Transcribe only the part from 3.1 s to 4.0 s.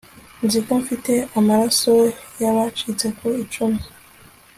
ku icumu